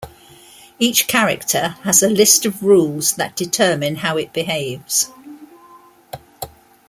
[0.79, 5.11] Each character has a list of rules that determine how it behaves.